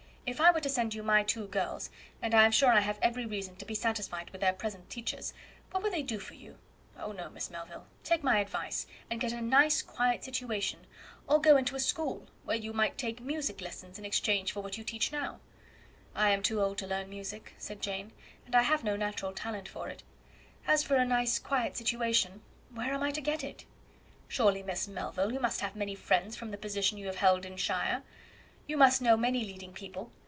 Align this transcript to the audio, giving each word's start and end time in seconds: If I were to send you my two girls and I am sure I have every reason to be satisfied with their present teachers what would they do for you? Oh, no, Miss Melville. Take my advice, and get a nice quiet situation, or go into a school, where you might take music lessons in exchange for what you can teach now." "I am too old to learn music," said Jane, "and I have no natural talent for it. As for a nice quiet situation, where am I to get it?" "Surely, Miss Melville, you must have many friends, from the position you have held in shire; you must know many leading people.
If 0.23 0.39
I 0.39 0.51
were 0.51 0.61
to 0.61 0.69
send 0.69 0.93
you 0.93 1.03
my 1.03 1.23
two 1.23 1.47
girls 1.47 1.89
and 2.21 2.33
I 2.33 2.45
am 2.45 2.51
sure 2.51 2.71
I 2.71 2.79
have 2.79 2.97
every 3.01 3.25
reason 3.25 3.57
to 3.57 3.65
be 3.65 3.75
satisfied 3.75 4.29
with 4.29 4.39
their 4.39 4.53
present 4.53 4.89
teachers 4.89 5.33
what 5.71 5.83
would 5.83 5.91
they 5.91 6.03
do 6.03 6.19
for 6.19 6.35
you? 6.35 6.57
Oh, 6.97 7.11
no, 7.11 7.29
Miss 7.29 7.49
Melville. 7.49 7.85
Take 8.05 8.23
my 8.23 8.39
advice, 8.39 8.87
and 9.09 9.19
get 9.19 9.33
a 9.33 9.41
nice 9.41 9.81
quiet 9.81 10.23
situation, 10.23 10.85
or 11.27 11.41
go 11.41 11.57
into 11.57 11.75
a 11.75 11.81
school, 11.81 12.27
where 12.45 12.55
you 12.55 12.71
might 12.71 12.97
take 12.97 13.19
music 13.19 13.59
lessons 13.59 13.99
in 13.99 14.05
exchange 14.05 14.53
for 14.53 14.61
what 14.61 14.77
you 14.77 14.85
can 14.85 14.91
teach 14.91 15.11
now." 15.11 15.41
"I 16.15 16.29
am 16.29 16.41
too 16.43 16.61
old 16.61 16.77
to 16.77 16.87
learn 16.87 17.09
music," 17.09 17.53
said 17.57 17.81
Jane, 17.81 18.13
"and 18.45 18.55
I 18.55 18.61
have 18.61 18.85
no 18.85 18.95
natural 18.95 19.33
talent 19.33 19.67
for 19.67 19.89
it. 19.89 20.01
As 20.65 20.81
for 20.81 20.95
a 20.95 21.03
nice 21.03 21.39
quiet 21.39 21.75
situation, 21.75 22.41
where 22.69 22.93
am 22.93 23.03
I 23.03 23.11
to 23.11 23.21
get 23.21 23.43
it?" 23.43 23.65
"Surely, 24.29 24.63
Miss 24.63 24.87
Melville, 24.87 25.33
you 25.33 25.41
must 25.41 25.59
have 25.59 25.75
many 25.75 25.95
friends, 25.95 26.37
from 26.37 26.51
the 26.51 26.57
position 26.57 26.97
you 26.97 27.07
have 27.07 27.17
held 27.17 27.43
in 27.43 27.57
shire; 27.57 28.03
you 28.65 28.77
must 28.77 29.01
know 29.01 29.17
many 29.17 29.43
leading 29.43 29.73
people. 29.73 30.09